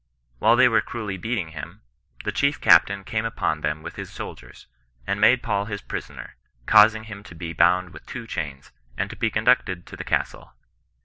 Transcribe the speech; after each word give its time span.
While 0.39 0.55
they 0.55 0.67
were 0.67 0.81
cruelly 0.81 1.17
beat 1.17 1.37
ing 1.37 1.49
him, 1.49 1.83
the 2.23 2.31
chief 2.31 2.59
captain 2.59 3.03
came 3.03 3.23
upon 3.23 3.61
them 3.61 3.83
with 3.83 3.97
his 3.97 4.11
soldiers, 4.11 4.65
and 5.05 5.21
made 5.21 5.43
Paul 5.43 5.65
his 5.65 5.81
prisoner, 5.83 6.37
causing 6.65 7.03
him 7.03 7.21
to 7.21 7.35
be 7.35 7.53
bound 7.53 7.91
with 7.91 8.07
two 8.07 8.25
chains, 8.25 8.71
and 8.97 9.11
to 9.11 9.15
be 9.15 9.29
conducted 9.29 9.85
to 9.85 9.95
the 9.95 10.03
castle. 10.03 10.53